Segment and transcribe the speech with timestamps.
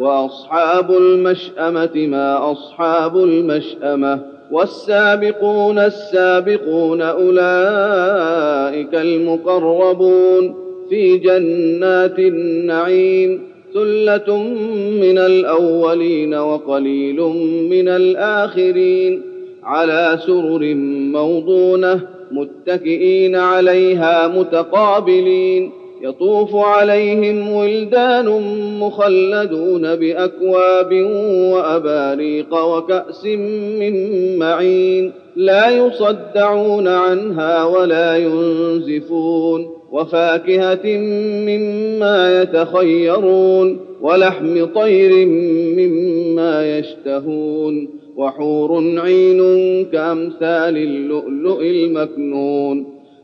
[0.00, 4.20] وأصحاب المشأمة ما أصحاب المشأمة
[4.50, 10.54] والسابقون السابقون أولئك المقربون
[10.90, 13.42] في جنات النعيم
[13.74, 14.36] ثلة
[15.00, 17.20] من الأولين وقليل
[17.70, 19.22] من الآخرين
[19.62, 20.74] على سرر
[21.14, 25.70] موضونة متكئين عليها متقابلين
[26.02, 28.26] يطوف عليهم ولدان
[28.80, 30.92] مخلدون بأكواب
[31.52, 33.24] وأباريق وكأس
[33.80, 33.94] من
[34.38, 40.98] معين لا يصدعون عنها ولا ينزفون وفاكهة
[41.46, 45.26] مما يتخيرون ولحم طير
[45.76, 49.40] مما يشتهون وحور عين
[49.92, 52.99] كأمثال اللؤلؤ المكنون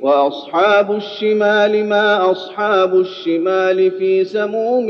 [0.00, 4.86] وأصحاب الشمال ما أصحاب الشمال في سموم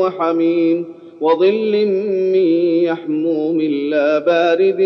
[0.00, 0.84] وحميم
[1.20, 1.86] وظل
[2.32, 2.46] من
[2.84, 3.60] يحموم
[3.90, 4.80] لا بارد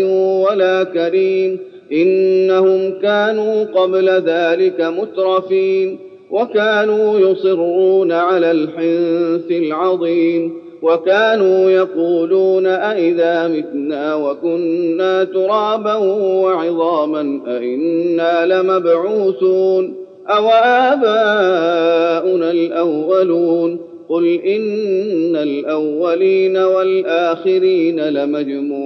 [0.45, 1.59] ولا كريم
[1.91, 5.99] إنهم كانوا قبل ذلك مترفين
[6.31, 15.95] وكانوا يصرون على الحنث العظيم وكانوا يقولون أإذا متنا وكنا ترابا
[16.43, 19.95] وعظاما أإنا لمبعوثون
[20.29, 23.79] أو آباؤنا الأولون
[24.09, 28.78] قل إن الأولين والآخرين لمجموعون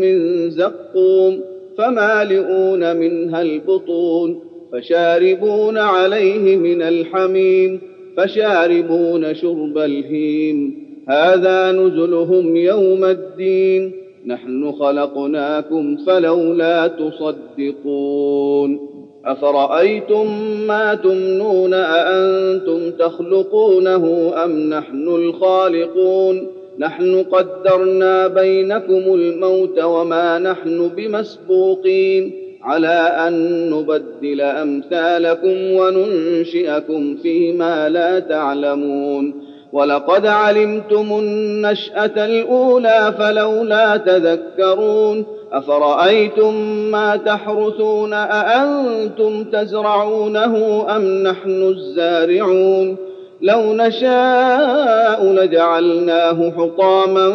[0.01, 1.41] من زقوم.
[1.79, 4.41] فمالئون منها البطون.
[4.73, 7.81] فشاربون عليه من الحميم.
[8.17, 10.85] فشاربون شرب الهيم.
[11.09, 14.04] هذا نزلهم يوم الدين.
[14.27, 18.81] نحن خلقناكم فلولا تصدقون
[19.25, 20.27] أفرأيتم
[20.67, 26.47] ما تمنون أأنتم تخلقونه أم نحن الخالقون
[26.79, 32.89] نحن قدرنا بينكم الموت وما نحن بمسبوقين على
[33.29, 39.44] أن نبدل أمثالكم وننشئكم فيما لا تعلمون
[39.75, 46.55] ولقد علمتم النشأة الأولى فلولا تذكرون أفرأيتم
[46.91, 52.97] ما تحرثون أأنتم تزرعونه أم نحن الزارعون
[53.41, 57.31] لو نشاء لجعلناه حطاما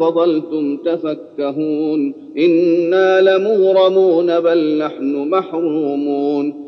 [0.00, 6.67] فظلتم تفكهون إنا لمغرمون بل نحن محرومون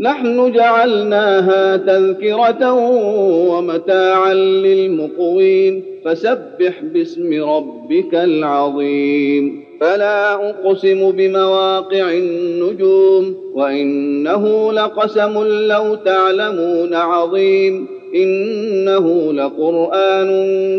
[0.00, 2.72] نحن جعلناها تذكرة
[3.48, 5.84] ومتاعا للمقوين.
[6.04, 9.64] فسبح باسم ربك العظيم.
[9.80, 17.86] فلا أقسم بمواقع النجوم وإنه لقسم لو تعلمون عظيم.
[18.14, 20.30] إنه لقرآن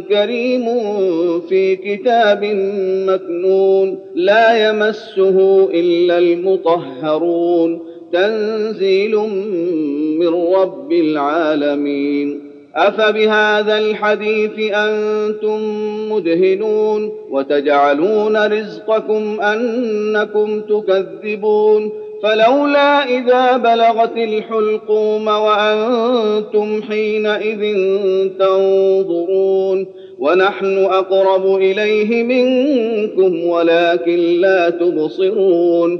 [0.09, 0.65] كريم
[1.50, 2.45] في كتاب
[3.07, 4.00] مكنون.
[4.15, 7.90] لا يمسه إلا المطهرون.
[8.13, 9.15] تنزيل
[10.19, 12.51] من رب العالمين.
[12.75, 15.59] أفبهذا الحديث أنتم
[16.11, 21.91] مدهنون وتجعلون رزقكم أنكم تكذبون.
[22.23, 27.77] فلولا إذا بلغت الحلقوم وأنتم حينئذ
[28.39, 29.85] تنظرون.
[30.19, 35.99] ونحن أقرب إليه منكم ولكن لا تبصرون.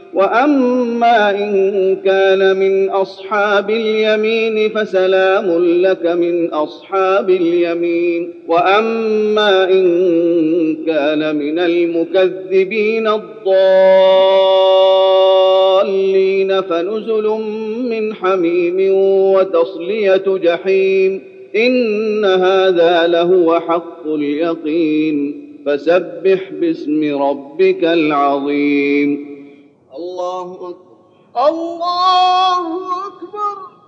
[0.13, 11.59] واما ان كان من اصحاب اليمين فسلام لك من اصحاب اليمين واما ان كان من
[11.59, 13.07] المكذبين
[15.77, 17.27] الضالين فنزل
[17.89, 18.93] من حميم
[19.33, 21.21] وتصليه جحيم
[21.55, 29.30] ان هذا لهو حق اليقين فسبح باسم ربك العظيم
[29.95, 30.97] الله أكبر.
[31.37, 33.80] الله أكبر.